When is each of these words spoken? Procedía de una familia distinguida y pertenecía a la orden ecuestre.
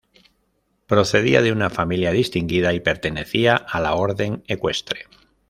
Procedía 0.87 1.43
de 1.43 1.51
una 1.51 1.69
familia 1.69 2.09
distinguida 2.11 2.73
y 2.73 2.79
pertenecía 2.79 3.55
a 3.55 3.79
la 3.79 3.93
orden 3.93 4.43
ecuestre. 4.47 5.01